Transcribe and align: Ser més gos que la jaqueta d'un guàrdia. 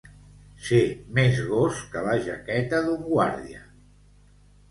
Ser 0.67 0.77
més 1.17 1.41
gos 1.49 1.83
que 1.91 2.03
la 2.07 2.15
jaqueta 2.29 2.79
d'un 2.87 3.05
guàrdia. 3.11 3.61